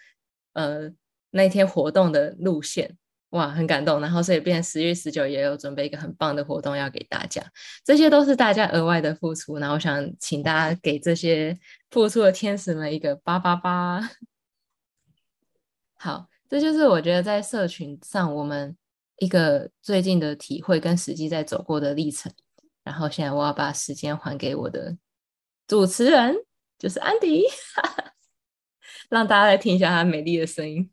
[0.52, 0.90] 呃
[1.30, 2.96] 那天活动的路线，
[3.30, 4.00] 哇，很感动。
[4.00, 7.42] 然后所以变十月十九也有准备一个很棒的活动要给大家，
[7.84, 9.58] 这些都是大家额外的付出。
[9.58, 11.58] 然后想请大家给这些
[11.90, 14.08] 付出的天使们一个八八八，
[15.98, 16.28] 好。
[16.48, 18.76] 这就是我觉得在社群上我们
[19.18, 22.32] 一个最近的体会跟实际在走过的历程。
[22.82, 24.96] 然后现在我要把时间还给我的
[25.66, 26.34] 主持人，
[26.78, 27.44] 就是安迪，
[29.10, 30.90] 让大家来听一下他美丽的声音。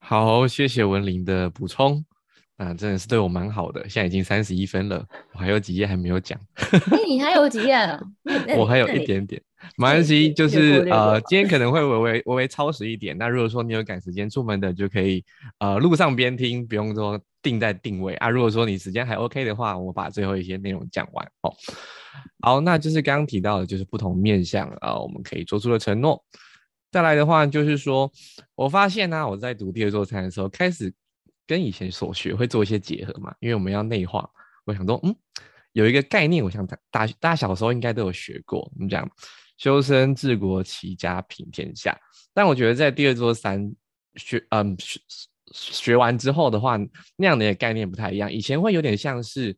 [0.00, 2.04] 好，谢谢文林的补充。
[2.62, 3.88] 啊，真的是对我蛮好的。
[3.88, 6.38] 现在已经三十一分了，我还有几页还没有讲。
[7.08, 8.00] 你还有几页啊？
[8.56, 9.42] 我还有一点点，
[9.76, 10.32] 没关系。
[10.32, 13.18] 就是呃，今天可能会微微微微超时一点。
[13.18, 15.24] 那如果说你有赶时间出门的，就可以
[15.58, 18.30] 呃路上边听，不用说定在定位啊。
[18.30, 21.52] 如果说你时间还 OK 的话，我把最后一些内容讲完哦。
[22.42, 26.22] 好，那就是刚刚提到的，就是不同面向啊，我们可以做出的承诺。
[26.92, 28.08] 再来的话，就是说
[28.54, 30.94] 我发现呢，我在读第二座餐的时候开始。
[31.46, 34.28] 跟以前所学会做一些结合嘛，因为我们要内化。
[34.64, 35.12] 我想说，嗯，
[35.72, 38.60] 有一个概念，我想大大大小时候应该都有学过。
[38.60, 39.10] 我们讲
[39.58, 41.98] 修身治国齐家平天下，
[42.32, 43.74] 但我觉得在第二座山
[44.14, 45.00] 学，嗯，学
[45.52, 46.78] 学完之后的话，
[47.16, 48.32] 那样的概念不太一样。
[48.32, 49.52] 以前会有点像是，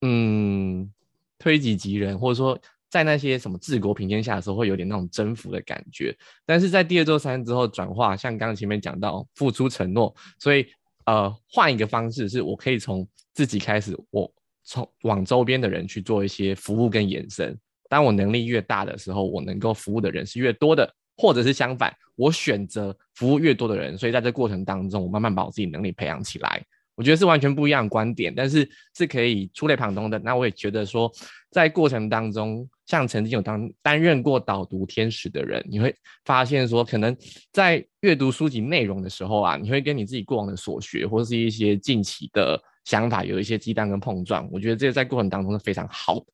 [0.00, 0.92] 嗯，
[1.38, 6.12] 推己及人，或者说在那些什么治国平天下的时候，会有点那种征服的感觉。
[6.44, 10.66] 但是在第二座山之后转化，像刚刚前面讲到付出承诺，所以。
[11.10, 17.58] 呃，换一个方式，是我可以从自己开始，我从往周边的人去做一些服务跟延伸。
[17.88, 23.98] 当我能力越大的时候，我能够服务的人是越多的，或者是相反，我选择服务越多的人。
[23.98, 26.64] 所以在这过程当中，我慢慢把我自己能力培养起来。
[27.00, 30.18] 我觉得是完全不一样的观点，但是是可以触类旁通的。
[30.18, 31.10] 那我也觉得说，
[31.50, 37.16] 在过程当中，像曾经有当担任过导读天使的人，你会发现说，可能
[37.52, 44.46] 在阅读书籍内容的时候啊，你会跟你自己过往的所学，或者是一些近期的想法，有一些激荡跟碰撞。
[44.52, 46.26] 我觉得这个在过程当中是非常好的，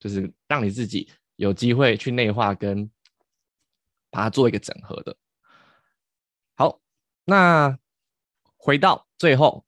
[0.00, 2.90] 就是让你自己有机会去内化跟
[4.10, 5.14] 把它做一个整合的。
[6.54, 6.80] 好，
[7.26, 7.78] 那
[8.56, 9.62] 回到最后。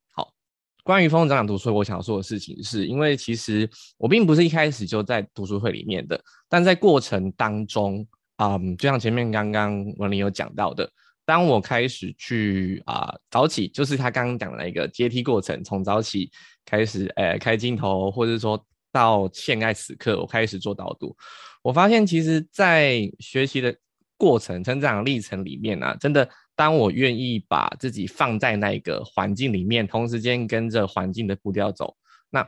[0.89, 8.07] 关于风筝长读书会，我想要说的事情是，因为其实我并不是一开始就在读书会里面的，但在过程当中，
[8.39, 10.91] 嗯，就像前面刚刚文林有讲到的，
[11.27, 16.31] 当我开始去啊早起，就是他刚刚讲的那个阶梯过程，从早起
[16.65, 18.59] 开始，诶，开镜头，或者说
[18.91, 21.15] 到现在此刻，我开始做导读，
[21.61, 23.77] 我发现其实，在学习的
[24.17, 26.27] 过程、成长历程里面呢，真的。
[26.59, 31.97] 当我愿意把自己放在那个环境里面，同时间跟着环境的步调走，
[32.31, 32.45] 那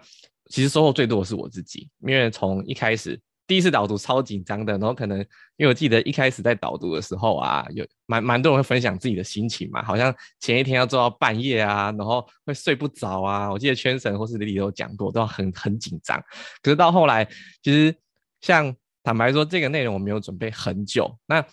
[0.46, 1.88] 其实收获最多的是我自己。
[2.00, 5.20] 因为从一开始第一次导读超紧张的，然后可能
[5.56, 13.48] 因为我记得一开始在导读的时候啊，有蛮蛮多人会分享自己的心情嘛，好像前一天要做到半夜啊，然后会睡不着啊。
[13.48, 16.20] 我记得圈神或是李李都讲过，都很很紧张。
[16.62, 17.24] 可是到后来，
[17.62, 17.94] 其实
[18.40, 21.46] 像坦白说，这个内容我没有准备很久，那。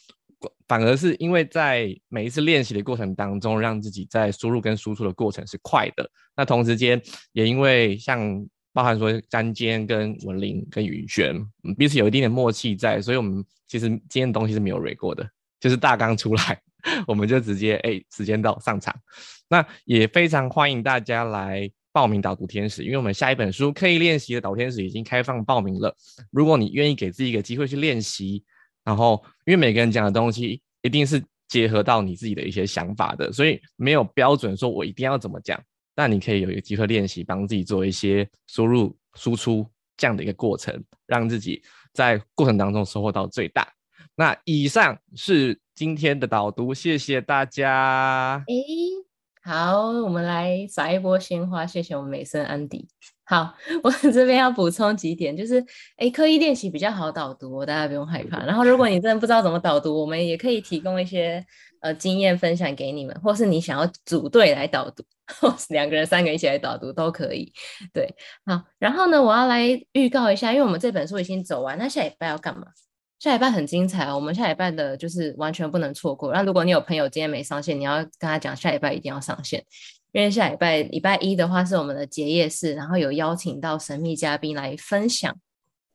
[0.67, 6.09] 反而是因为在每一次练习的过程当中，让自己在输入跟输出的过程是快的。
[6.35, 7.01] 那同时间
[7.31, 11.35] 也因为像包含说詹坚跟文林跟云轩
[11.77, 15.27] 彼此有一定的默契在，所以我们其实今天的东西是没有 r e 过的，
[15.59, 16.61] 就是大纲出来，
[17.07, 18.95] 我们就直接哎时间到上场。
[19.49, 21.71] 那也非常欢迎大家来。
[21.93, 25.97] 报名导读天使，因为我们下一本书刻意练习的导天使已经开放报名了。
[26.29, 28.43] 如果你愿意给自己一个机会去练习，
[28.87, 35.61] 然后因为每个人讲的东西一定是结合到你自己的一些想法的，所以没有标准说我一定要怎么讲。
[35.93, 39.67] 但你可以有一个机会练习，帮自己做一些输入输出
[39.97, 41.61] 这样的一个过程，让自己
[41.91, 43.67] 在过程当中收获到最大。
[44.15, 48.41] 那以上是今天的导读，谢谢大家。
[48.47, 48.55] 诶，
[49.43, 52.87] 好，我们来撒一波鲜花，谢谢我们美声安迪。
[53.29, 53.53] 好，
[53.83, 55.61] 我这边要补充几点，就是
[55.97, 58.37] 诶，刻意练习比较好导读，大家不用害怕。
[58.45, 61.45] 然后，如果你真的不知道怎么导读，我们也可以提供一些
[61.81, 65.03] 呃经验分享给你们，或是你想要组队来导读，
[65.41, 67.51] 或是两个人、三个一起来导读都可以。
[67.91, 68.07] 对，
[68.45, 72.67] 好，然后呢，我要来预告一下，因为我们这本书已经走完，那下礼拜要干嘛？
[73.19, 76.31] 下礼拜很精彩哦，我们下礼拜的就是完全不能错过。
[76.31, 79.65] 那如果你有朋友今天没上线，你要跟他讲下礼拜一定要上线，
[80.11, 85.37] 因为下礼拜礼拜一的话是我们的结业式，然后有邀请到神秘嘉宾来分享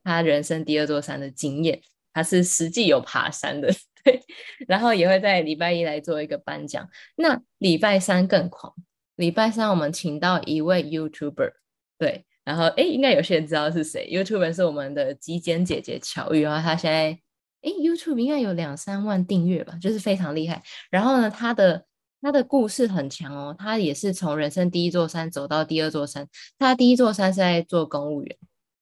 [0.05, 1.81] 他人生第二座山的经验，
[2.13, 3.73] 他是实际有爬山的，
[4.05, 4.21] 对，
[4.67, 6.89] 然后也会在礼拜一来做一个颁奖。
[7.17, 8.73] 那礼拜三更狂，
[9.17, 11.53] 礼拜三我们请到一位 YouTuber，
[11.99, 12.25] 对。
[12.45, 14.11] 然后，哎，应该有些人知道是谁。
[14.13, 17.17] ？YouTuber 是我们的极简姐姐巧玉，然后她现在，
[17.63, 20.61] 哎，YouTube 应该有两三万订阅吧，就是非常厉害。
[20.91, 21.87] 然后呢，她的
[22.23, 26.27] 他的故事很强哦，他也是从人生第一座山走到第二座山。
[26.57, 28.37] 他第一座山是在做公务员，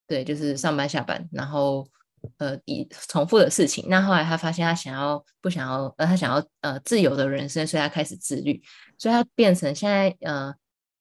[0.07, 1.89] 对，就是上班下班，然后
[2.37, 3.87] 呃，以重复的事情。
[3.89, 8.63] 那后来他发现他想要不想要，呃，他想要呃自由的人生，所以他开始自律，
[8.99, 10.55] 所以他变成现在呃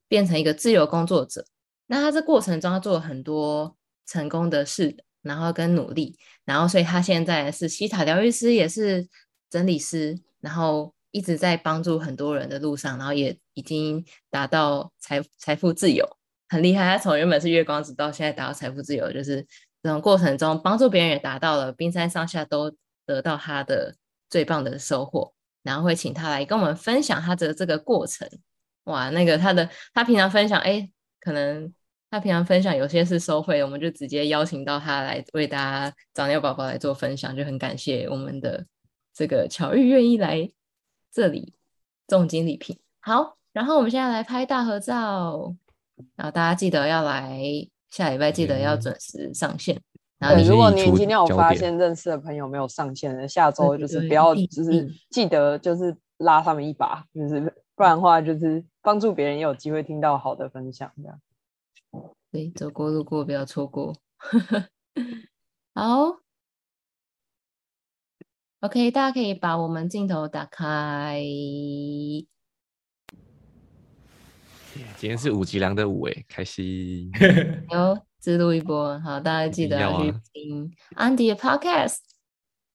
[0.07, 1.45] 变成一个自由工作者。
[1.87, 3.75] 那他这过程中，他做了很多
[4.05, 9.09] 成功的事，然后跟努力，然后所以他现在是西塔疗愈师，也是
[9.49, 16.07] 整理师，然后一直在帮助很多人的路上，然后也已经达到财财富自由，
[16.47, 16.86] 很厉害。
[16.86, 19.45] 他从原本是月光族到现在达到财富自由，就是
[19.82, 22.72] 这种过程中帮助别人也达到了，冰山上下都
[23.05, 23.95] 得到他的
[24.30, 25.34] 最棒的收获，
[25.64, 28.28] 然后会请他来跟我们分享他的这个过程。
[28.86, 30.89] 哇，那个他的他平常分享，哎，
[31.20, 31.74] 可能。
[32.12, 38.66] 他平常分享有些是收费，我们就直接邀请到他来为大家找那个宝宝来做分享，就很感谢我们的
[39.14, 40.49] 这个巧遇愿意来
[41.12, 41.53] 这里
[42.07, 42.78] 重金礼品。
[42.99, 45.55] 好，然后我们现在来拍大合照，
[46.16, 47.41] 然后大家记得要来
[47.89, 49.82] 下礼拜记得要准时上线。
[50.18, 57.39] 然后如果你今天有发现认识的朋友没有上线的，下周就是不要就是记得就是拉他们一把，就是
[57.74, 61.20] 不然的话就是帮助别人也有机会听到好的分享这样。
[62.32, 63.95] 对，走过路过不要错过。
[65.74, 66.18] 好
[68.62, 71.22] ，OK，大家可以把我们镜头打开。
[74.97, 77.12] 今天是五吉良的五哎，开心。
[77.72, 81.99] 有自录一波，好，大家记得要去听安迪的 Podcast。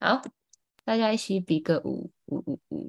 [0.01, 0.22] 好，
[0.85, 2.89] 大家一起比个五五五五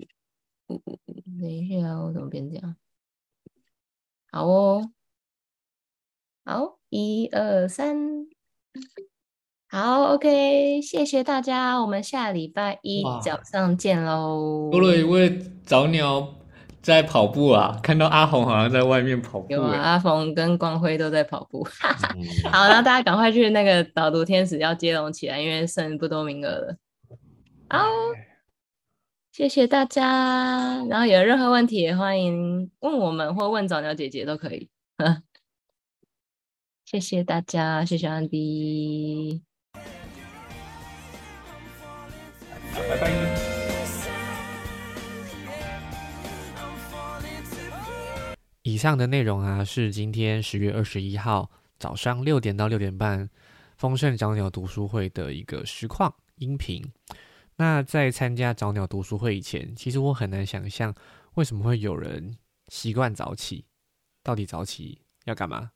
[0.68, 1.14] 五五五。
[1.42, 2.76] 等一下，我怎么变这样？
[4.32, 4.92] 好哦。
[6.44, 8.28] 好，一二三，
[9.76, 14.70] 好，OK，谢谢大家，我们下礼拜一早上见喽。
[14.72, 16.34] 多了一位早鸟
[16.82, 19.48] 在跑步啊，看到阿红好像在外面跑步。
[19.52, 21.68] 有啊，阿红跟光辉都在跑步。
[22.50, 26.78] 好，那大家赶快去那个导读天使要接龙起来，因为剩不多名额了。
[27.68, 27.86] 好，
[29.34, 34.70] 谢谢大家，然后有任何问题也欢迎问我们或问早鸟姐姐都可以。
[36.86, 39.44] 谢谢大家，谢谢安迪，
[42.76, 43.12] 拜拜。
[48.64, 53.30] 以上的内容啊，是今天十月二十一号早上六点到六点半
[53.78, 56.84] 丰盛早鸟读书会的一个实况音频。
[57.58, 60.94] 那在参加早鸟读书会以前，其实我很难想象
[61.36, 62.38] 为什么会有人
[62.70, 63.66] 习惯早起，
[64.24, 65.72] 到底早起要干嘛？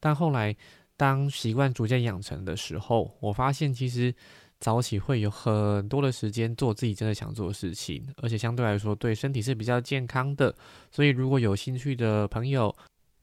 [0.00, 0.56] 但后来，
[0.96, 4.14] 当习惯逐渐养成的时候，我发现其实
[4.60, 10.54] 早起会有很多的时间做自己真的想做的事情，而且相对来说对身体是比较健康的。
[10.90, 12.74] 所以如果有兴趣的朋友，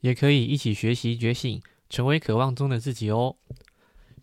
[0.01, 3.35] 也可以一起学习觉醒，成为渴望中的自己哦。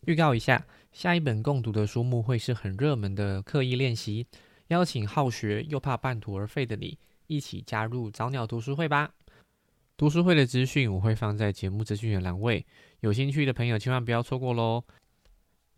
[0.07, 4.27] 预告一下，下一本共读的书目会是很热门的刻意练习，
[4.69, 6.97] 邀请好学又怕半途而废的你
[7.27, 9.11] 一起加入早鸟读书会吧。
[9.97, 12.65] 读书会的资讯我会放在节目资讯的栏位，
[13.01, 14.83] 有兴趣的朋友千万不要错过喽。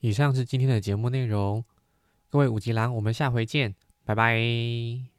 [0.03, 1.64] 以上是今天的节目内容，
[2.28, 3.72] 各位五级狼，我们下回见，
[4.05, 5.11] 拜拜。